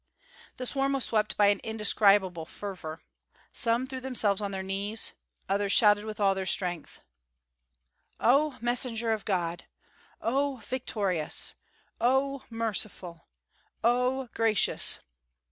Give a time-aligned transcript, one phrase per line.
[0.57, 3.03] The swarm was swept by an indescribable fervor.
[3.53, 5.11] Some threw themselves on their knees;
[5.47, 7.01] others shouted with all their strength:
[8.19, 8.57] "Oh!
[8.61, 9.65] Messenger of God!"
[10.19, 10.59] "Oh!
[10.65, 11.53] Victorious!"
[11.99, 12.43] "Oh!
[12.49, 13.27] Merciful!"
[13.83, 14.29] "Oh!
[14.33, 14.97] Gracious!"